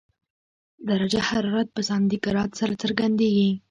[0.89, 3.49] درجه حرارت په سانتي ګراد سره څرګندېږي.